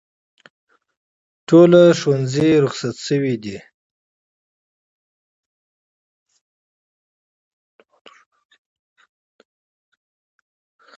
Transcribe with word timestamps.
ټول 1.47 1.71
ښوونځي 1.99 2.49
روخصت 2.63 2.95
شوي 3.07 3.35
دي 3.43 3.57